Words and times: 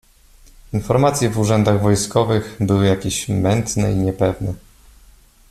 Informacje 0.73 1.29
w 1.29 1.39
urzędach 1.39 1.81
wojskowych 1.81 2.55
były 2.59 2.85
jakieś 2.87 3.29
mętne 3.29 3.91
i 3.91 3.95
niepewne. 3.95 4.53